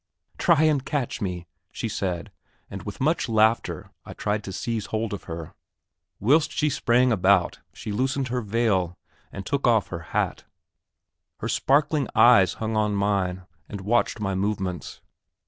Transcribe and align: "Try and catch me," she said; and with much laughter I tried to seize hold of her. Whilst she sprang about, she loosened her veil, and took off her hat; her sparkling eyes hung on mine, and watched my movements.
"Try 0.39 0.63
and 0.63 0.83
catch 0.83 1.21
me," 1.21 1.45
she 1.71 1.87
said; 1.87 2.31
and 2.71 2.81
with 2.81 2.99
much 2.99 3.29
laughter 3.29 3.91
I 4.03 4.13
tried 4.15 4.43
to 4.45 4.51
seize 4.51 4.87
hold 4.87 5.13
of 5.13 5.25
her. 5.25 5.53
Whilst 6.19 6.51
she 6.51 6.71
sprang 6.71 7.11
about, 7.11 7.59
she 7.71 7.91
loosened 7.91 8.29
her 8.29 8.41
veil, 8.41 8.97
and 9.31 9.45
took 9.45 9.67
off 9.67 9.89
her 9.89 9.99
hat; 10.09 10.45
her 11.37 11.47
sparkling 11.47 12.07
eyes 12.15 12.53
hung 12.53 12.75
on 12.75 12.95
mine, 12.95 13.45
and 13.69 13.81
watched 13.81 14.19
my 14.19 14.33
movements. 14.33 15.01